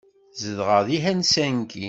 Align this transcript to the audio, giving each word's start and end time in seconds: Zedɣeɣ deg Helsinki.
Zedɣeɣ 0.41 0.81
deg 0.87 1.01
Helsinki. 1.05 1.79